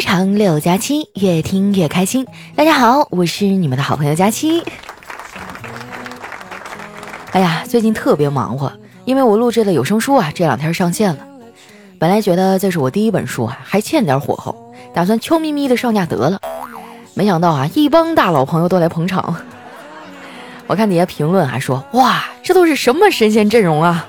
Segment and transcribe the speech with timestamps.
[0.00, 2.26] 一场六加七，越听越开心。
[2.56, 4.64] 大家好，我是你们的好朋友佳期。
[7.32, 8.72] 哎呀，最近特别忙活，
[9.04, 11.18] 因为我录制的有声书啊，这两天上线了。
[11.98, 16.40] 本来觉得这是我第一本书啊，还欠点火候，打算悄咪咪的上架得了。
[17.12, 19.36] 没想到啊，一帮大佬朋友都来捧场。
[20.66, 24.06] 我看底下评论还说：“哇，这都是什么神仙阵容啊！”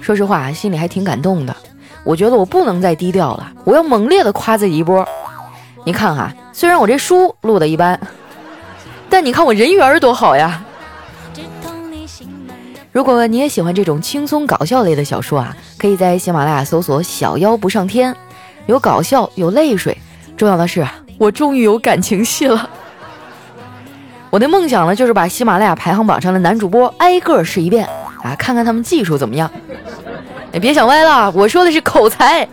[0.00, 1.56] 说实话，心里还挺感动的。
[2.04, 5.06] 我觉得我不能再低调了，我要猛烈的夸自己一波。
[5.84, 7.98] 你看哈，虽然我这书录的一般，
[9.08, 10.62] 但你看我人缘多好呀。
[12.90, 18.14] 如果你也喜欢这种轻松搞笑类的小说啊，可以在喜马拉雅搜索“小妖不上天”，
[18.66, 19.96] 有搞笑，有泪水，
[20.36, 20.86] 重要的是
[21.18, 22.68] 我终于有感情戏了。
[24.30, 27.86] 我的梦想呢，就是把喜马拉雅排行榜上的男主播挨个试一遍
[28.22, 29.50] 啊，看看他们技术怎么样。
[30.52, 32.48] 哎，别想歪了，我说的是口才，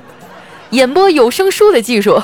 [0.71, 2.21] 演播有声书的技术。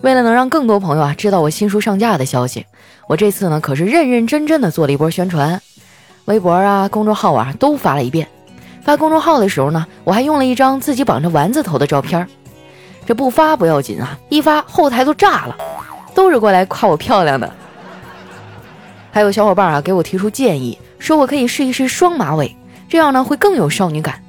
[0.00, 2.66] 为了能让更多朋友啊知道我新书上架的消息，
[3.06, 5.62] 我这次呢可是认认真真的做了一波宣传，
[6.24, 8.26] 微博啊、公众号啊都发了一遍。
[8.82, 12.28] 发公众号的时候呢，我还用了一张自己绑着丸子头的照片。
[13.06, 15.56] 这不发不要紧啊，一发后台都炸了，
[16.16, 17.48] 都是过来夸我漂亮的。
[19.12, 20.76] 还有小伙伴啊给我提出建议。
[21.02, 22.56] 说我可以试一试双马尾，
[22.88, 24.22] 这样呢会更有少女感。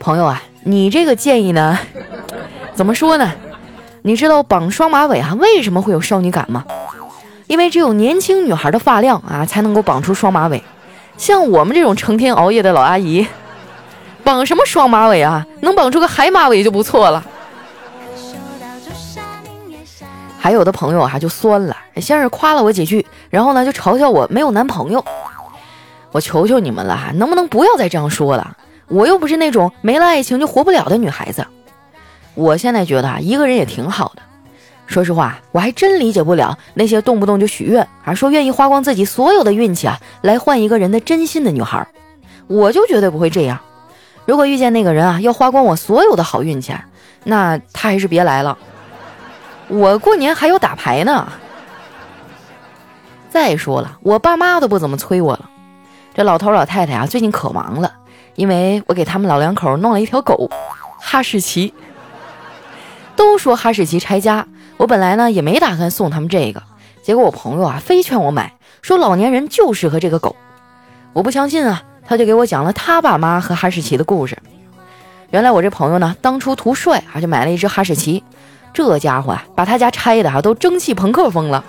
[0.00, 1.78] 朋友啊，你这个建议呢，
[2.74, 3.32] 怎么说呢？
[4.02, 6.64] 你知道绑双马尾啊为什么会有少女感吗？
[7.46, 10.60] 因为只有年轻女孩的发量啊才能够绑出双马尾，
[11.16, 13.24] 像我们这种成天熬夜的老阿姨，
[14.24, 15.46] 绑什么双马尾啊？
[15.60, 17.24] 能绑出个海马尾就不错了。
[20.40, 25.04] 还有的朋友啊就酸了，先是夸了我几句，然后呢就嘲笑我没有男朋友。
[26.12, 28.56] 我求求你们了，能不能不要再这样说了？
[28.88, 31.46] 我又不是那种没了爱情就活不了的女孩子。
[32.34, 34.22] 我现在觉得啊，一个人也挺好的。
[34.86, 41.86] 说实话，我还真理解不了那些动不动就许愿，还说愿意花光自己所有的运气啊，来换一个人的真心的女孩。
[42.46, 43.58] 我就绝对不会这样。
[44.24, 46.72] 如果遇见那个人啊，要花光我所有的好运气，
[47.24, 48.56] 那他还是别来了。
[49.68, 51.30] 我过年还有打牌呢。
[53.28, 55.50] 再说了，我爸妈都不怎么催我了。
[56.18, 57.92] 这老头老太太啊，最近可忙了，
[58.34, 60.50] 因为我给他们老两口弄了一条狗，
[60.98, 61.72] 哈士奇。
[63.14, 64.44] 都说哈士奇拆家，
[64.78, 66.60] 我本来呢也没打算送他们这个，
[67.04, 68.52] 结果我朋友啊非劝我买，
[68.82, 70.34] 说老年人就适合这个狗。
[71.12, 74.36] 我不相信啊，他就给我讲了他爸妈和哈士奇的故事。
[75.30, 78.24] 原来我这朋友呢，当初图帅啊，就买了一只哈士奇，
[78.74, 81.64] 这家伙啊，把他家拆的啊都蒸汽朋克风了，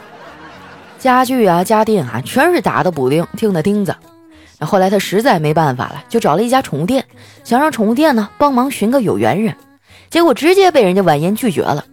[0.98, 3.96] 家具啊家电啊全是打的补丁钉的钉子。
[4.60, 7.06] 那后来他实在没办法了，就找了一家宠物店，
[7.44, 9.56] 想让宠物店呢帮忙寻个有缘人，
[10.10, 11.86] 结果直接被人家婉言拒绝了。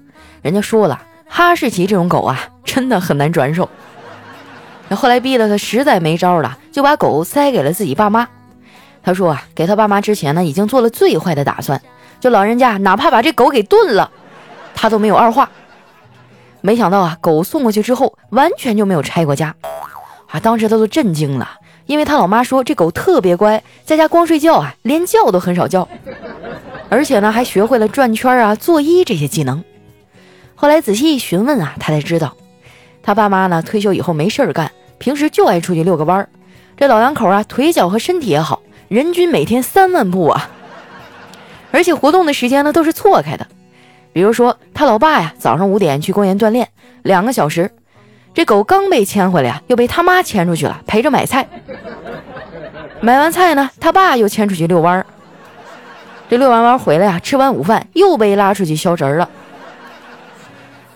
[0.43, 3.69] 人家说了，哈士奇这种狗啊，真的很难转手。
[4.89, 8.29] 那后来逼得他实在没招了，就把狗塞给了自己爸妈。
[9.03, 11.81] 他说啊，给他爸妈之前呢，已经做了最坏的打算，
[12.19, 14.11] 就老人家哪怕把这狗给炖了，
[14.75, 15.49] 他都没有二话。
[16.61, 19.55] 没想到啊，狗送过去之后，完全就没有拆过家，
[20.29, 21.49] 啊，当时他都震惊了。
[21.87, 25.89] 因为他老妈说这狗特别乖，在家光睡觉啊，连觉都很少叫，
[26.89, 29.63] 而且呢还学会了转圈啊、作揖这些技能。
[30.55, 32.37] 后来仔细一询问啊，他才知道，
[33.03, 36.29] 他爸妈呢退休以后没事儿干，平时就爱出去遛个弯儿。
[36.77, 40.51] 这老两口啊，腿脚和身体也好，人均每天三万步啊，
[41.71, 43.47] 而且活动的时间呢都是错开的。
[44.13, 46.69] 比如说他老爸呀，早上五点去公园锻炼，
[47.03, 47.71] 两个小时。
[48.37, 51.49] 这狗刚被牵回来呀，又被他妈牵出去了，陪着买菜。
[53.01, 55.07] 买完菜呢，他爸又牵出去遛弯儿。
[56.29, 59.31] 这遛完弯回来呀，吃完午饭又被拉出去消食了。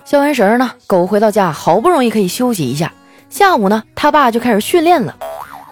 [0.04, 2.92] 消完食呢，狗回到家，好不容易可以休息一下。
[3.30, 5.16] 下午呢，他爸就开始训练了，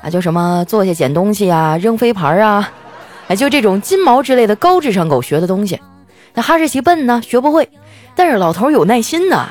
[0.00, 2.72] 啊，就什么坐下捡东西啊，扔飞盘啊，
[3.28, 5.78] 哎，就这种金毛之类的高智商狗学的东西。
[6.32, 7.68] 那哈士奇笨呢，学不会，
[8.14, 9.48] 但是老头有耐心呐，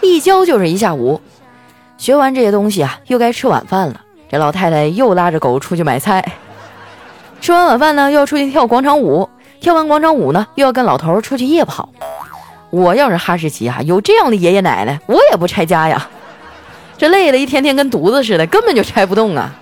[0.00, 1.20] 一教就是一下午。
[1.98, 4.00] 学完这些东西啊，又该吃晚饭了。
[4.28, 6.24] 这老太太又拉着狗出去买菜。
[7.40, 9.28] 吃完晚饭呢，又要出去跳广场舞。
[9.60, 11.88] 跳完广场舞呢，又要跟老头出去夜跑。
[12.70, 16.08] 我要是哈士奇啊，有这样的爷爷奶奶，我也不拆家呀。
[16.98, 19.54] 这累的一天天跟犊子似的，根本就拆不动啊。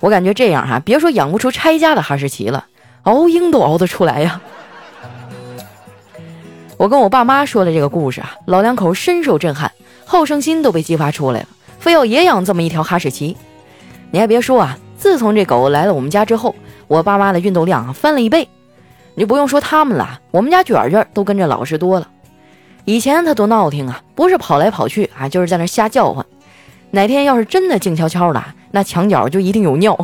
[0.00, 2.66] 我感觉这样哈，别说养不出拆家的哈士奇了，
[3.02, 4.40] 熬鹰都熬得出来呀。
[6.76, 9.70] 我跟我爸妈说的这个故事啊，老两口深受震撼。
[10.10, 11.46] 好胜心都被激发出来了，
[11.78, 13.36] 非要也养这么一条哈士奇。
[14.10, 16.52] 你还别说啊，自从这狗来了我们家之后，
[16.88, 18.48] 我爸妈的运动量翻了一倍。
[19.14, 22.08] 你不用说他们了，我们家卷卷都跟着老实多了。
[22.84, 26.26] 以前他多闹挺啊，不是跑来跑去啊，就是在那瞎叫唤。
[26.90, 29.96] 哪天要是真的静悄悄的，那墙角就一定有尿。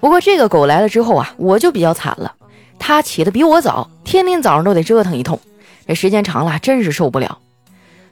[0.00, 2.32] 不过这个狗来了之后啊，我就比较惨了。
[2.78, 5.38] 它起的比我早，天天早上都得折腾一通，
[5.86, 7.36] 这时间长了真是受不了。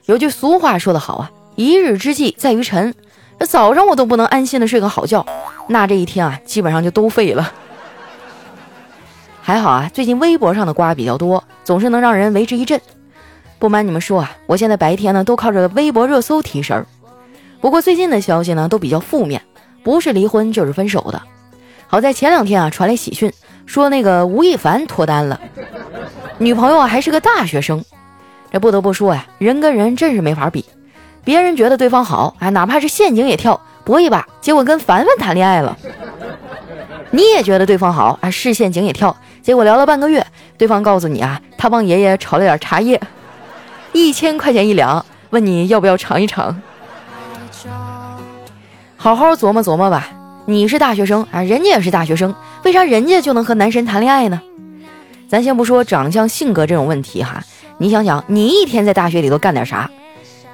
[0.05, 2.93] 有句俗话说得好啊，一日之计在于晨。
[3.39, 5.25] 这早上我都不能安心的睡个好觉，
[5.67, 7.51] 那这一天啊，基本上就都废了。
[9.41, 12.79] 还好啊，最近微博上的瓜比较多，总是能让人为之一振。
[13.57, 16.85] 不瞒你们说啊，我现在白天呢都靠着微博热搜提神儿。
[17.59, 19.41] 不过最近的消息呢都比较负面，
[19.83, 21.21] 不是离婚就是分手的。
[21.87, 23.33] 好在前两天啊传来喜讯，
[23.65, 25.41] 说那个吴亦凡脱单了，
[26.37, 27.83] 女朋友还是个大学生。
[28.55, 30.63] 这不得不说呀，人跟人真是没法比。
[31.25, 35.77] 别人觉得对方好啊，哪怕是陷阱也跳搏一把，结果跟凡凡谈恋爱了。
[37.11, 40.25] 你也觉得对方好啊，是陷阱也跳，结果聊了半个月，
[40.57, 42.97] 对方告诉你啊，他帮爷爷炒了点茶叶，
[43.91, 46.61] 一千块钱一两，问你要不要尝一尝。
[48.95, 50.07] 好好琢磨琢磨吧，
[50.45, 54.41] 你是大学生啊，人家也是大学生，为啥人家就能和男神谈恋爱呢？
[55.27, 57.43] 咱先不说长相、性格这种问题哈，
[57.77, 59.89] 你想想，你一天在大学里都干点啥？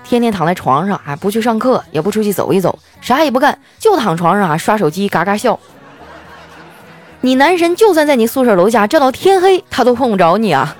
[0.04, 5.60] 天天躺在床上啊，不去上课，也不出去走一走，啥也不干，就躺床上啊刷手机，嘎嘎笑。
[7.22, 10.76] 你男神就算在你宿舍楼下站到天黑，他都碰不着你啊！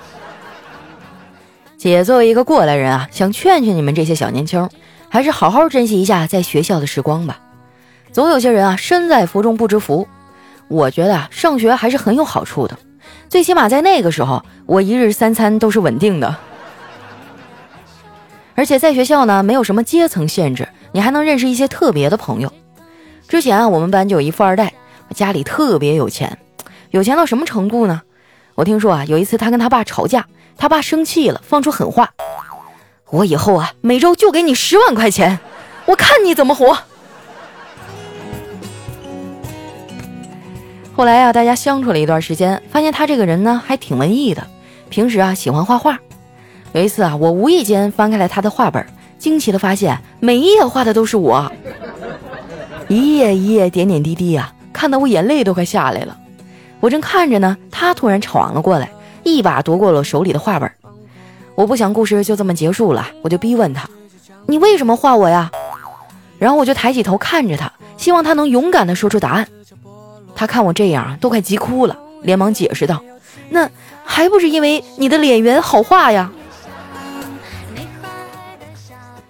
[1.78, 4.70] 姐作为一个过来人啊，想劝劝你们这些小年轻，
[5.08, 7.40] 还是好好珍惜一下在学校的时光吧。
[8.12, 10.08] 总有些人啊，身在福中不知福。
[10.68, 12.78] 我觉得啊，上学还是很有好处的，
[13.32, 16.36] 最起码在那个时候，我一日三餐都是稳定的。
[18.56, 22.52] 而且在学校呢，没有什么阶层限制，你还能认识一些特别的朋友。
[23.30, 24.74] 之前啊，我们班就有一富二代，
[25.16, 26.38] 家里特别有钱，
[26.90, 28.02] 有钱到什么程度呢？
[28.56, 32.10] 我听说啊，有一次他跟他爸吵架，他爸生气了，放出狠话
[33.12, 35.40] ：“我以后啊，每周就给你十万块钱，
[35.86, 36.78] 我看你怎么活。”
[41.02, 44.46] 后来啊，大家相处了一段时间，发现他这个人呢，还挺文艺的，
[44.88, 45.98] 平时啊喜欢画画。
[46.74, 48.86] 有一次啊，我无意间翻开了他的画本，
[49.18, 51.52] 惊奇的发现每一页画的都是我，
[52.88, 56.16] 一页一页点点滴滴啊，看得我眼泪都快下来了。
[56.80, 58.92] 我正看着呢，他突然闯了过来，
[59.24, 60.72] 一把夺过了手里的画本。
[61.56, 63.90] 我不想故事就这么结束了，我就逼问他
[64.46, 65.50] ：“你为什么画我呀？”
[66.38, 69.48] 然后我就抬起头看着他，希望他能勇敢的说出答案。
[70.36, 73.02] 他看我这样，都快急哭了，连忙解释道
[73.50, 73.70] ：“那
[74.04, 76.32] 还不是因为你的脸圆好画呀。”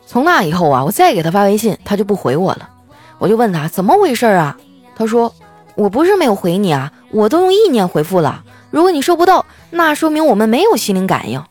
[0.05, 2.69] 从那以后啊，我再给他发微信，他就不回我了。
[3.17, 4.57] 我就问他怎么回事啊？
[4.95, 5.33] 他说
[5.75, 8.43] ：“我不是没有回你啊，我都用意念回复了。
[8.69, 11.41] 如果你收不到，那说明我们没有心灵感应，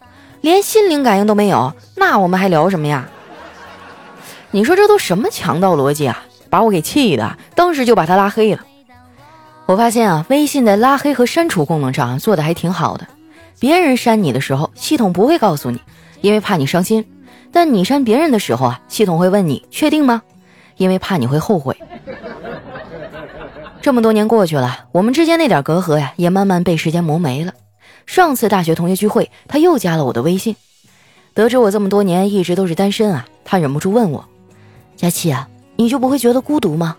[0.40, 3.08] 连心灵感应都没有，那我们还聊什么呀？”
[4.52, 6.24] 你说这都什么强盗逻辑啊？
[6.50, 8.60] 把我给气的，当时就把他拉黑了。
[9.70, 13.06] 我发现啊，微信在拉黑和删除功能上啊做的还挺好的。
[13.60, 15.80] 别人删你的时候，系统不会告诉你，
[16.22, 17.06] 因为怕你伤心。
[17.52, 20.22] 但你删别人的时候啊，系统会问你确定吗？
[20.76, 21.80] 因为怕你会后悔。
[23.80, 27.52] 这么多年过去了，我们之间那点隔阂呀，也慢慢被时间磨没了。
[28.06, 30.56] 上次大学同学聚会，他又加了我的微信。
[31.32, 34.24] 得知我这么多年一直都是单身啊，他忍不住问我
[34.98, 36.96] ：“佳琪啊，你就不会觉得孤独吗？”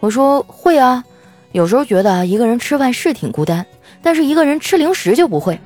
[0.00, 1.04] 我说：“会啊，
[1.52, 3.64] 有时候觉得一个人吃饭是挺孤单，
[4.02, 5.58] 但是一个人吃零食就不会。”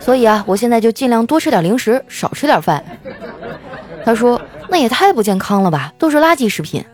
[0.00, 2.82] 所以啊，我现在就尽量多吃点零食，少吃点饭。
[4.04, 6.84] 他说：“那也太不健康了吧，都是垃圾食品。”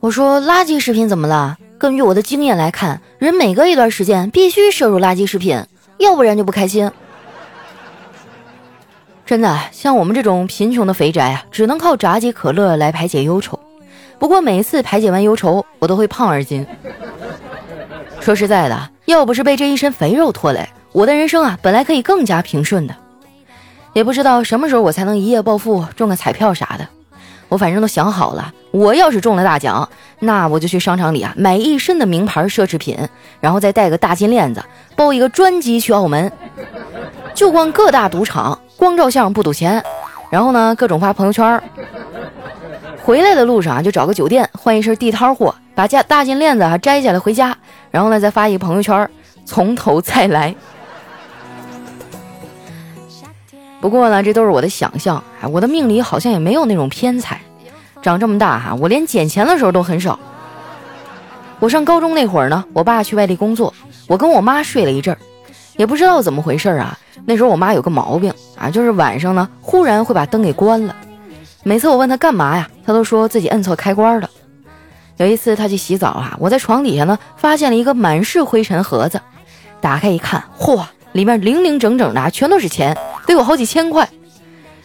[0.00, 1.56] 我说：“垃圾食品怎么了？
[1.78, 5.64] 根据我的经验来看，人每隔一段时间必须摄入垃圾食品，
[5.98, 6.90] 要不然就不开心。”
[9.24, 13.58] 真的，像我们这种贫穷的肥宅啊，只能靠炸鸡可乐来排解忧愁。
[14.18, 16.66] 不过每次排解完忧愁，我都会胖二斤。
[18.20, 20.68] 说实在的，要不是被这一身肥肉拖累。
[20.92, 22.94] 我的人生啊，本来可以更加平顺的，
[23.92, 26.86] 也不知道什么时候我才能一夜暴富，中个彩票啥的。
[27.48, 32.98] 我反正都想好了，我要是中了大奖，那我就去商场里啊买一身的名牌奢侈品，
[33.40, 34.62] 然后再带个大金链子，
[34.96, 36.30] 包一个专机去澳门，
[37.34, 39.82] 就逛各大赌场，光照相不赌钱，
[40.28, 41.62] 然后呢各种发朋友圈。
[43.08, 47.56] 回来的路上啊，就找个酒店换一身地摊货，把家大金链子啊摘下来回家，
[47.90, 49.10] 然后呢再发一个朋友圈，
[49.46, 50.54] 从头再来。
[53.80, 55.24] 不过呢，这都是我的想象。
[55.40, 57.40] 哎，我的命里好像也没有那种偏财，
[58.02, 60.20] 长这么大哈，我连捡钱的时候都很少。
[61.60, 63.72] 我上高中那会儿呢，我爸去外地工作，
[64.06, 65.18] 我跟我妈睡了一阵儿，
[65.78, 66.98] 也不知道怎么回事啊。
[67.24, 70.94] 那时候我妈有个毛病啊，就是晚上呢，忽然会把灯给关了。
[71.64, 74.30] 每次我问他干嘛呀，他都说自己摁错开关了。
[75.16, 79.20] 有一次他去洗澡啊，我在床底下呢，发现了一个满是灰尘盒子，
[79.80, 82.96] 打开一看，嚯，里面零零整整的全都是钱，
[83.26, 84.08] 得有好几千块。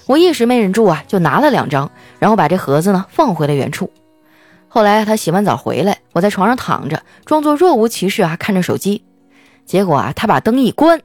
[0.08, 1.90] 我一时没忍住啊，就拿了两张，
[2.20, 3.92] 然后把这盒子呢放回了原处。
[4.68, 9.04] 后来他洗完澡回来，我在床上躺着，装作若无其事啊，看着手机。
[9.66, 11.00] 结果啊，他把灯一关，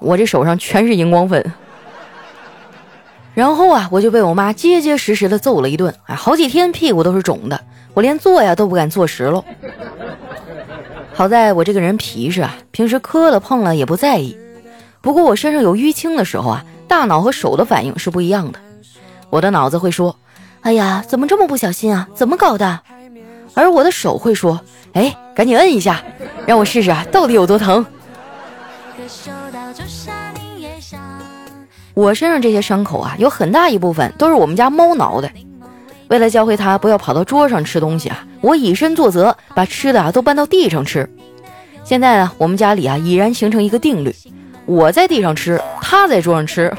[0.00, 1.52] 我这手上全是荧光粉。
[3.36, 7.60] 然后啊，我就被我妈结结实实的揍了一顿，哎，好几天屁股都是肿的，
[7.92, 9.44] 我连坐呀都不敢坐实了。
[11.12, 14.34] 好在我这个人皮实啊，平时磕了碰了也不在意。
[15.02, 18.58] 不过我身上有淤青的时候啊，大脑和手的反应是不一样的。
[19.28, 20.16] 我的脑子会说
[20.62, 22.08] ：“哎呀，怎么这么不小心啊？
[22.14, 22.80] 怎么搞的？”
[23.52, 24.58] 而我的手会说
[24.94, 26.02] ：“哎，赶紧摁一下，
[26.46, 27.84] 让我试试啊，到底有多疼。”
[31.96, 35.30] 我身上这些伤口啊，有很大一部分都是我们家猫挠的。
[36.08, 41.08] 为了教会它不要跑到桌上吃东西啊，我以身作则，把吃的啊都搬到地上吃。
[41.84, 44.14] 现在呢，我们家里啊已然形成一个定律：
[44.66, 46.70] 我在地上吃，它在桌上吃。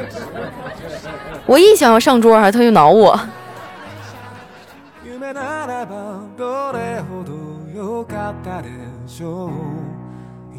[1.48, 3.20] 我一想要上桌啊，它就挠我。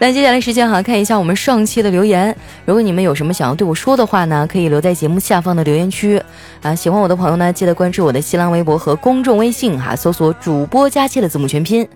[0.00, 2.34] 那接下来时间哈，看一下我们上期的留言。
[2.64, 6.22] 如果你们有什么想要对我说的话呢，可以留在节目下方的留言区
[6.62, 6.72] 啊。
[6.72, 11.86] 喜欢我的朋友呢，记得关注我的新浪微博和公众微信哈，搜索“主播佳期”的字母全拼。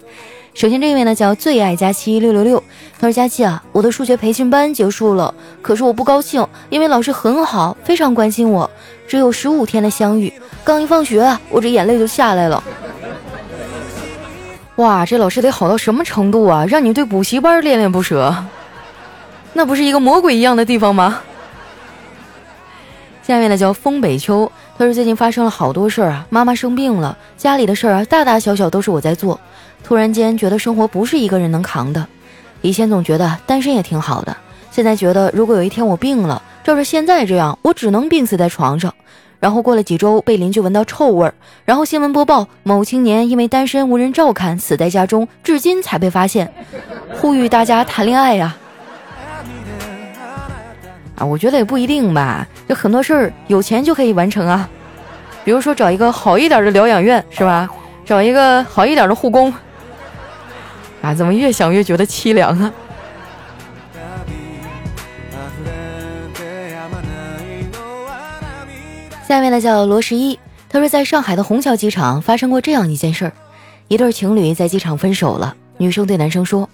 [0.53, 2.63] 首先这位呢叫最爱佳期六六六，
[2.99, 5.33] 他说：“佳期啊，我的数学培训班结束了，
[5.63, 8.69] 可是我不高兴，因为老师很好，非常关心我。
[9.07, 10.33] 只有十五天的相遇，
[10.65, 12.63] 刚一放学，我这眼泪就下来了。
[14.76, 18.35] 哇，这老师得好到什么程度啊，让你对补习班恋恋不舍？
[19.52, 21.21] 那不是一个魔鬼一样的地方吗？”
[23.23, 29.38] 下面呢叫风北秋，他说最近发生了好多事儿啊，妈妈生病了，家里的事儿啊，大大小小都是我在做。
[29.85, 32.07] 突然间觉得生活不是一个人能扛的，
[32.62, 34.37] 以前总觉得单身也挺好的，
[34.71, 38.93] 现在觉得如果有一天我病了，照着现在这样，我只能病死在床上，
[39.43, 41.35] 然后过了几周被邻居闻到臭味儿，
[41.65, 46.49] 然后新闻播报某青年因为单身无人照看死在家中，至今才被发现，
[47.13, 48.57] 呼吁大家谈恋爱呀！
[51.17, 54.69] 啊，我觉得也不一定吧，有很多事儿有钱就可以完成啊，
[55.45, 57.69] 比如说找一个好一点的疗养院，是吧？
[58.07, 59.53] 找一个好一点的护工。
[61.03, 62.73] 啊，怎么越想越觉得凄凉啊！
[69.33, 73.33] 下面呢叫罗十一，他说在上海的虹桥机场发生过这样一件事儿：
[73.89, 76.69] 一对情侣在机场分手了，女生对男生说：“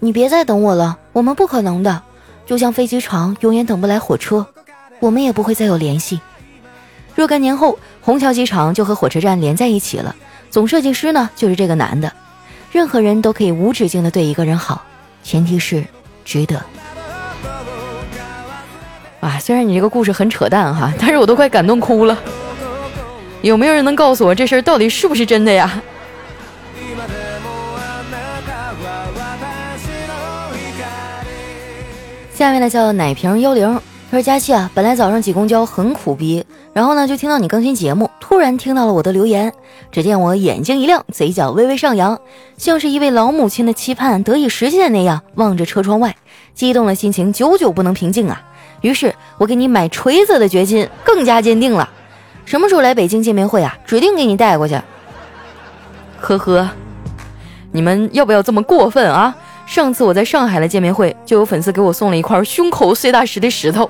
[0.00, 2.02] 你别再等我了，我们不可能的，
[2.44, 4.46] 就像飞机场永远等不来火车，
[5.00, 6.20] 我们也不会再有联系。”
[7.16, 10.14] 若干年后，虹桥机场就和火车站连在一起了，
[10.50, 12.12] 总设计师呢就是这个男的。
[12.70, 14.84] 任何人都可以无止境的对一个人好，
[15.22, 15.82] 前提是
[16.22, 16.62] 值得。
[19.24, 22.18] 啊，虽然你这个故事很扯淡哈，但是我都快感动哭了。
[23.40, 25.80] 有没有人能告诉我这事儿到底是不是真的呀？
[32.34, 33.80] 下面呢叫奶瓶幽灵。
[34.10, 39.50] 他说：“佳期啊，本来早上挤公交很苦逼，然后呢就听到你更新节目，突然听到了我的留言。
[39.90, 42.20] 只见我眼睛一亮，嘴角微微上扬，
[42.58, 46.14] 像是一位老母亲的期盼得以实现那样，望着车窗外，
[46.54, 48.42] 激动的心情久久不能平静啊。
[48.84, 51.88] 于是我给你买锤子的决心更加坚定了。
[52.44, 53.74] 什么时候来北京见面会啊？
[53.86, 54.78] 指定给你带过去。
[56.20, 56.68] 呵呵，
[57.72, 59.34] 你们要不要这么过分啊？
[59.64, 63.88] 上次我在上海的见面会，就有粉丝给我送了一块胸口碎大石的石头。”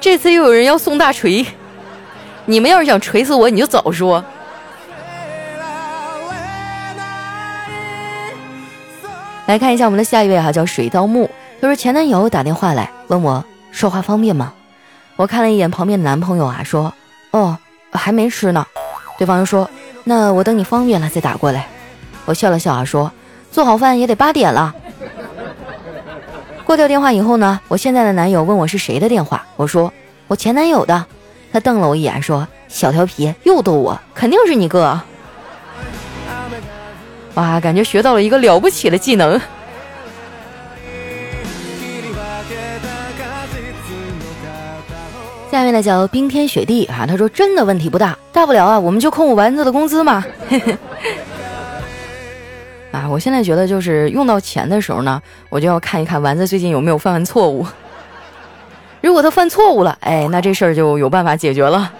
[0.00, 1.46] 这次又有人要送大锤，
[2.46, 4.24] 你们要是想锤死我，你就早说。
[9.46, 14.52] 来看一下我们的下一位哈，叫水稻木，他说前男友打电话来问我说话方便吗？
[15.16, 16.92] 我看了一眼旁边的男朋友啊，说
[17.30, 17.56] 哦
[17.90, 18.66] 还没吃呢。
[19.18, 19.68] 对方又说
[20.04, 21.66] 那我等你方便了再打过来。
[22.26, 23.10] 我笑了笑啊，说
[23.50, 24.74] 做好饭也得八点了。
[26.64, 29.92] 挂掉电话以后呢，我现在的男友问我是谁的电话，我说
[30.26, 31.06] 我前男友的。
[31.52, 35.00] 他瞪了我一眼，说小调皮又逗我，肯定是你哥。
[37.34, 39.40] 哇，感觉学到了一个了不起的技能。
[45.56, 50.22] 下面呢叫冰天雪地啊，他说真的问题不大，大不了啊我们就扣我丸子的工资嘛。
[52.92, 57.66] 啊，我现在觉得就是用到钱的时候呢，我就要看一看丸子最近有没有犯完错误。
[59.00, 61.90] 如果他犯错误了，哎，那这事儿就有办法解决了。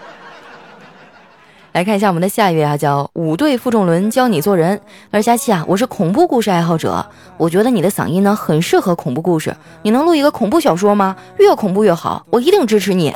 [1.72, 4.78] 来看一下我们的下一位啊，叫五队负重轮教你做人。
[5.10, 7.06] 他说：“佳琪啊，我是恐怖故事爱好者，
[7.38, 11.16] 我觉得你的嗓音呢很适合恐怖故事，你能录一个恐怖小说吗？
[11.38, 13.14] 越恐怖越好，我一定支持你。”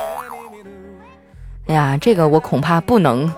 [1.67, 3.31] 哎呀，这个我恐怕不能。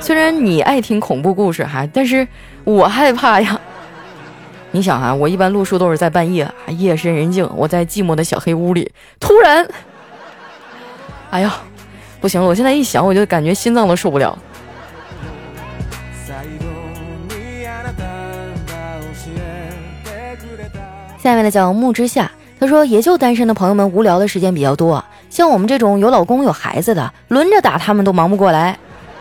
[0.00, 2.26] 虽然你爱听恐怖故事哈，但是
[2.64, 3.60] 我害怕呀。
[4.70, 9.66] 你想啊，我一般录书都是在半夜，夜深人静，我在寂寞的小黑屋里，突然，
[11.30, 11.54] 哎呀！
[12.20, 14.36] 不行了，我现在一想，我就感觉心脏都受不了。
[21.18, 28.78] 下面的叫木之夏，他说也就单身的朋友们无聊的时间比较多，像我们这种有老公有孩子的，轮着打他们都忙不过来，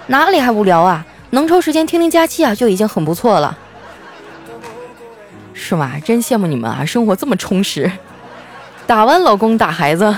[0.08, 1.06] 哪里还无聊啊？
[1.32, 3.58] 能抽时间听听佳期啊，就已经很不错了，
[5.54, 5.94] 是吗？
[6.04, 7.92] 真羡慕你们啊，生活这么充实，
[8.88, 10.16] 打完老公打孩子。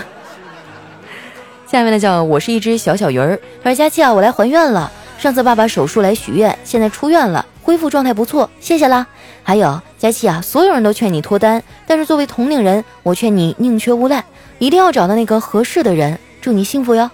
[1.66, 4.92] 下面的叫我是一只小小鱼儿，他说佳期啊，我来还愿了。
[5.18, 9.06] 上次爸爸手术来许愿，现在出院了，恢复状态不错，谢谢啦。
[9.44, 14.24] 还有佳期啊，所有人都劝你脱单，但是作为同龄人，我劝你宁缺毋滥，
[14.60, 16.20] 一定要找到那个合适的人。
[16.42, 17.10] 祝你幸福哟。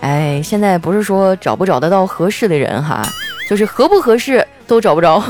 [0.00, 3.06] 哎，现在不是说找不找得到合适的人哈，
[3.48, 5.22] 就是合不合适都找不着，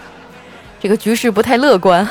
[0.80, 2.06] 这个局势不太乐观。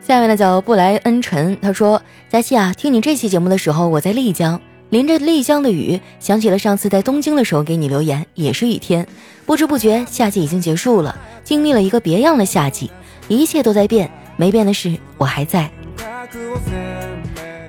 [0.00, 4.60] 下面呢叫布莱恩陈，他说：“佳期啊，听你这期节目的时候，我在丽江，
[4.94, 9.04] 淋着丽江的雨，想起了上次在东京的时候给你留言，也是雨天。
[9.44, 12.92] 不知不觉，夏季已经结束了，经历了一个别样的夏季，
[13.26, 15.68] 一切都在变，没变的是我还在。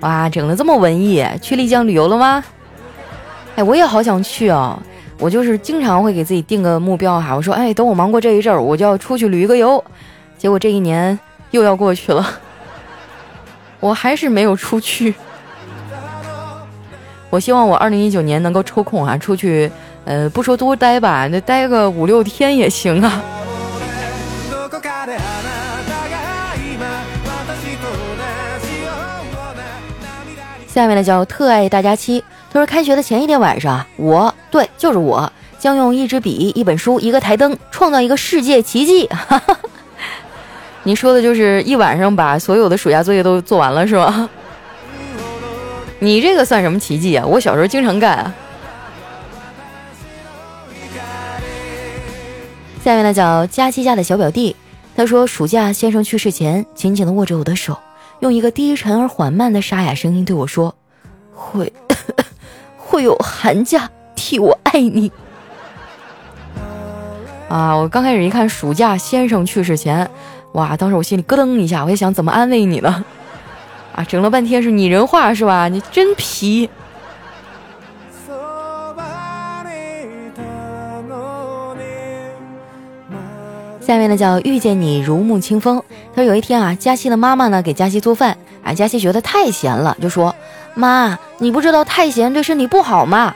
[0.01, 2.45] 哇，整的这么文艺，去丽江旅游了吗？
[3.55, 4.79] 哎，我也好想去啊，
[5.17, 9.83] 我就是经常会给自己定个目标哈，我说，哎，等我忙过这一阵儿，我就要出去旅个游，
[10.37, 11.17] 结果这一年。”
[11.49, 12.23] 又要过去了，
[13.79, 15.15] 我还是没有出去。
[17.29, 19.69] 我希望我二零一九年能够抽空啊，出去，
[20.05, 23.21] 呃，不说多待吧，那待个五六天也行啊。
[30.67, 39.07] 下面呢叫特爱大家期，他说开学的前一天晚上，我对，就是我将用一支笔、一本书、一个台灯，创造一个世界奇迹。
[39.07, 39.57] 哈 哈
[40.83, 44.29] 你说的就是一晚上把所有的暑假作业都做完了是吗？
[46.05, 47.25] 你这个算什么奇迹啊？
[47.25, 48.31] 我小时候经常干啊。
[52.83, 54.55] 下面呢叫佳期家的小表弟，
[54.95, 57.79] 他说暑假先生去世前，紧紧的握着我的手，
[58.19, 60.75] 用一个低沉而缓慢的沙哑声音对我说
[61.33, 61.73] ：“会
[62.77, 65.11] 会有寒假替我爱你。”
[67.49, 70.07] 啊，我刚开始一看暑假先生去世前。
[70.51, 70.77] 哇！
[70.77, 73.03] 当时我心里咯噔一下，我在想怎么安慰你呢？
[73.95, 75.69] 啊，整了半天是拟人化是吧？
[75.69, 76.69] 你真皮。
[83.81, 85.81] 下面呢叫遇见你如沐清风。
[86.15, 90.35] 他说有一天啊，佳期的妈妈呢给佳期做饭，啊，佳期觉得太咸了，就说
[90.73, 93.35] ：“妈，你不知道太咸对身体不好吗？”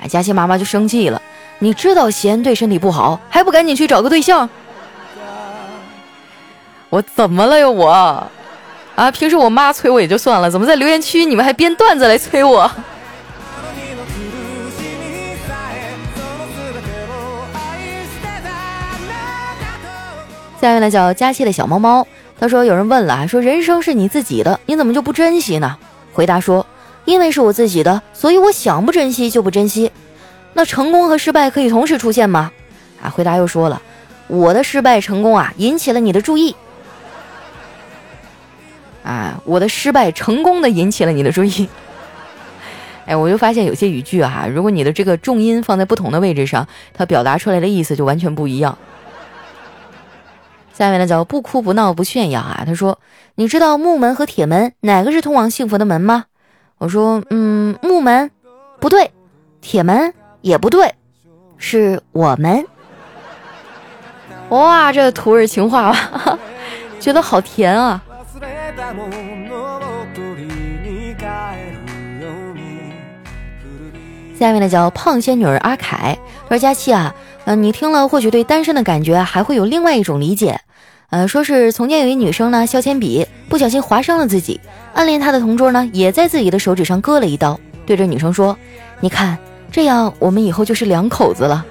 [0.00, 1.20] 哎，佳期妈妈就生气了
[1.60, 4.48] ：“你知道咸对身体不好，还不赶紧去找个对象？”
[6.88, 7.68] 我怎么了呀？
[7.68, 8.26] 我
[9.00, 12.64] 啊，平时我妈催我也就算了，怎么在留言区你们还编段子来催我？
[20.60, 22.06] 下面呢叫佳期的小猫猫，
[22.38, 25.78] 他说有人问了，说人生是你自己的，你怎么就不珍惜呢？
[26.12, 26.66] 回答说，
[27.06, 29.90] 因为是我自己的，所以我想不珍惜就不珍惜。
[30.52, 32.52] 那成功和失败可以同时出现吗？
[33.02, 33.80] 啊，回答又说了，
[34.26, 36.54] 我的失败成功啊，引起了你的注意。
[39.02, 41.68] 啊，我的失败成功的引起了你的注意。
[43.06, 48.76] 哎，我就发现有些语句啊，如果你的这个重音放在不同的位置上，它表达出来的意思就完全不一样。
[50.72, 52.98] 下面呢叫不哭不闹不炫耀啊，他说
[53.36, 56.24] ：“你知道木门和铁门哪个是通往幸福的门吗？”
[56.78, 58.30] 我说：“嗯，木门
[58.78, 59.10] 不对，
[59.60, 60.94] 铁门也不对，
[61.58, 62.64] 是我们。”
[64.48, 66.38] 哇，这土味情话吧，
[66.98, 68.02] 觉得好甜啊！
[74.38, 76.16] 下面的叫胖仙女儿阿凯
[76.48, 77.14] 说：“佳期啊，
[77.46, 80.60] 嗯，你听了或许对单身的感觉还会有另外一种理解。
[81.10, 84.60] 呃，说是从前有一女生呢，削铅笔不小心划伤了自己，
[84.94, 88.56] 暗恋她的同桌呢，也在自己的手指上割了一刀，对着女生说
[89.00, 89.36] ：‘你看，
[89.72, 91.66] 这样我们以后就是两口子了。’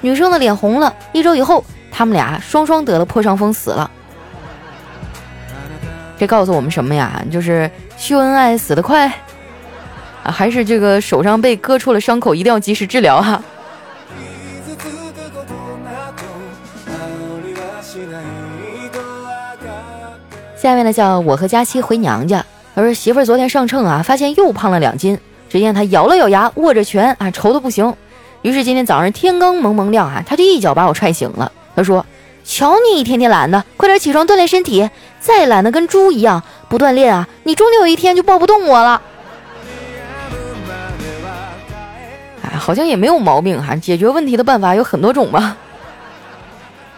[0.00, 0.94] 女生的脸红了。
[1.12, 3.90] 一周以后，他们俩双双得了破伤风死了。
[6.18, 7.22] 这告诉我们什么呀？
[7.30, 9.06] 就是秀恩爱死得快。”
[10.22, 13.40] 啊还是这个手上被割出了伤口，一定要及时治疗哈。
[20.56, 22.44] 下面呢，叫我和佳期回娘家。
[22.74, 25.16] 他说媳妇儿昨天上秤啊，发现又胖了两斤。
[25.48, 27.94] 只见他咬了咬牙，握着拳啊，愁的不行。
[28.42, 31.52] 于是今天早上天刚蒙蒙亮啊，他就一脚把我踹醒了。
[31.76, 32.04] 他说
[32.46, 34.88] ：“瞧你一天天懒的，快点起床锻炼身体。
[35.18, 39.02] 再懒的跟猪一样，不锻炼啊，你终究有一天就抱不动我了。”
[42.56, 45.56] 好像也没有毛病哈，解决问题的办法有很多种吧。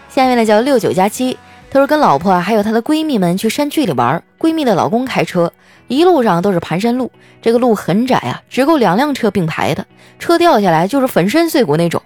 [0.09, 1.37] 下面呢叫六九加七，
[1.69, 5.51] 他说跟老婆还有她的闺蜜们去山区里玩，闺蜜的老公开车，
[5.87, 9.85] 一路上都是盘山路，这个路很窄啊，只够两辆车并排的，
[10.17, 12.01] 车掉下来就是粉身碎骨那种。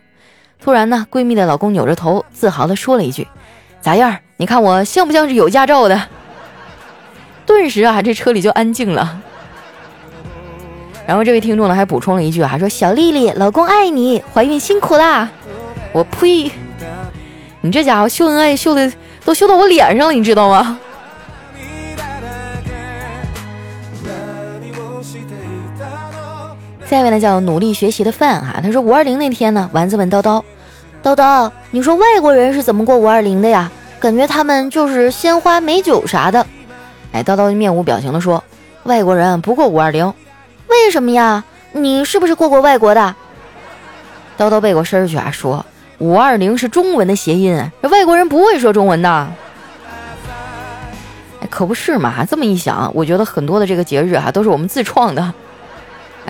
[0.64, 3.28] 突然呢，闺蜜的老公扭着头，自豪地说了一句
[3.82, 4.18] ：“咋样？
[4.38, 6.02] 你看我像不像是有驾照的？”
[7.46, 9.20] 顿时啊，这车里就安静了。
[11.06, 15.30] 然后这位听众呢还补充了一句啊，说小丽丽，老公爱你，怀孕辛苦啦。
[15.92, 16.50] 我呸！
[17.60, 18.90] 你这家伙秀恩爱秀的
[19.26, 20.80] 都秀到我脸上了，你知道吗？
[26.86, 30.42] 下一位呢叫努力学习的范哈，他说五二零那天呢，丸子问叨叨，
[31.04, 33.70] 叨叨，你说外国人是怎么过五二零的呀？
[34.00, 36.46] 感觉他们就是鲜花美酒啥的。
[37.12, 38.42] 哎，叨叨面无表情的说，
[38.84, 40.14] 外国人不过五二零。
[40.68, 41.44] 为什么呀？
[41.74, 43.16] 你是不是过过外国的？
[44.38, 45.66] 叨叨背过身去啊，说
[45.98, 49.10] 五二零是中文的谐音，这外国人不会说中文的。
[51.42, 52.26] 哎，可不是嘛！
[52.26, 55.34] 这么一想，我觉得很多的这个节日啊，都是我们自创的，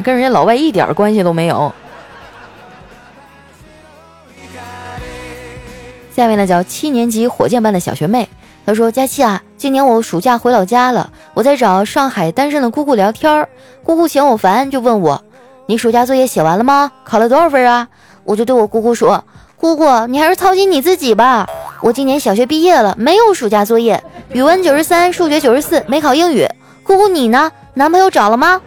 [0.04, 1.72] 跟人家老外一点关系都没有。
[6.16, 8.30] 下面呢，叫七年级火箭班的小学妹。
[8.66, 13.50] 她说：“佳琪啊，今年我暑假回老家了，我在找上海单身的姑姑聊天儿。
[13.84, 15.24] 姑姑嫌我烦，就问我：
[15.66, 16.92] 你暑假作业写完了吗？
[17.04, 17.88] 考了多少分啊？
[18.24, 19.24] 我就对我姑姑说：
[19.58, 21.48] 姑姑，你还是操心你自己吧。
[21.82, 26.48] 我今年小学毕业了，没有暑假作业，语文九十三，数学九十四，没考英语。
[26.84, 27.52] 姑姑你呢？
[27.74, 28.62] 男朋友找了吗？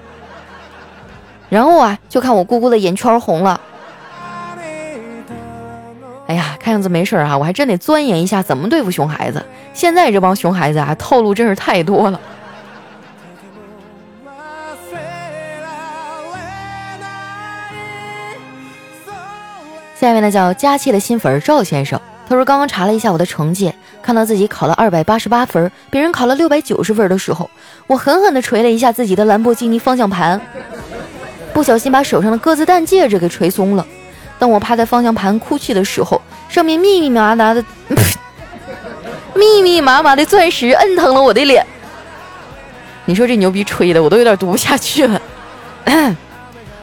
[1.48, 3.60] 然后啊，就看我姑姑的眼圈红了。”
[6.66, 9.40] 看样子没事儿哈，我还真得钻研一下怎么对付熊孩子。
[9.72, 12.20] 现在这帮熊孩子啊，套路真是太多了。
[19.94, 27.48] 下面呢叫佳期的新粉赵先生，他说刚刚查了一下我的成绩，看到自己考了二百八十八分，别人考了六百九十分的时候，
[27.86, 30.40] 我狠狠地捶了一下自己的兰博基尼方向盘，
[31.54, 33.86] 不小心把手上的鸽子蛋戒指给捶松了。
[34.38, 37.64] 当我趴在方向盘哭泣的时候，上面密密麻麻的、
[39.34, 41.66] 密密麻麻的钻石摁疼了我的脸。
[43.04, 45.20] 你说这牛逼吹的，我都有点读不下去了。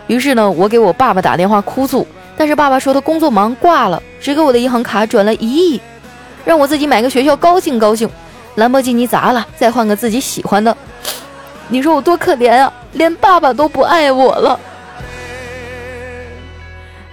[0.08, 5.82] 于是呢，我给我爸爸打电话哭诉，但是爸爸说他工作忙挂了，只给我的银行卡转了一亿，
[6.44, 8.10] 让我自己买个学校高兴高兴。
[8.56, 10.76] 兰博基尼砸了，再换个自己喜欢的。
[11.70, 14.60] 你说我多可怜啊，连爸爸都不爱我了。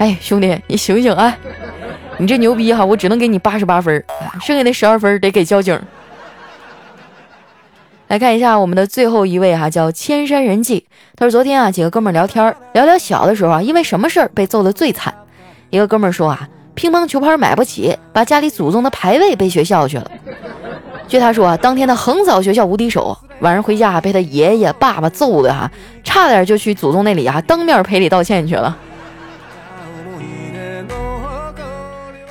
[0.00, 1.36] 哎，兄弟，你醒醒啊！
[2.16, 4.02] 你这牛逼哈，我只能给你八十八分，
[4.40, 5.78] 剩下那十二分得给交警。
[8.08, 10.86] 来看一下我们的最后一位哈，叫千山人迹。
[11.16, 15.14] 他说昨天啊，几个哥们聊天，聊聊小的时候啊，因为什么事儿被揍的最惨。
[15.68, 20.10] 一个哥们说啊，乒乓球拍买不起，把家里祖宗的牌位背学校去了。
[21.08, 25.70] 据他说啊，当天他横扫学校无敌手，晚上回家被他爷爷爸爸揍的哈，
[26.02, 28.74] 差点就去祖宗那里啊当面赔礼道歉去了。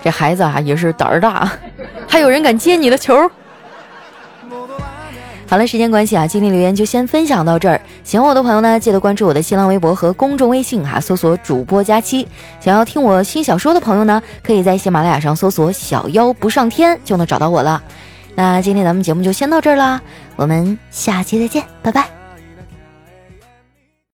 [0.02, 1.52] 这孩子啊也是胆儿大，
[2.08, 3.30] 还有人敢接你的球。
[5.48, 7.82] 好了，时间关系啊，今天留言就先分享到这儿。
[8.04, 12.28] 喜欢我的朋友呢，记得关注我的新浪微博和公众微信哈，搜索主播佳期。
[12.60, 17.82] 想要听我新小说的朋友呢，可以在喜马拉雅上搜索“小妖不上天”就能找到我了。
[18.36, 20.00] 那今天咱们节目就先到这儿啦，
[20.36, 22.19] 我们下期再见，拜拜。